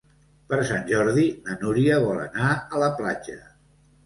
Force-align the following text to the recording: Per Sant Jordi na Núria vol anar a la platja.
Per 0.53 0.57
Sant 0.69 0.87
Jordi 0.91 1.25
na 1.49 1.57
Núria 1.65 2.01
vol 2.07 2.23
anar 2.25 2.49
a 2.79 2.83
la 2.87 2.89
platja. 3.03 3.39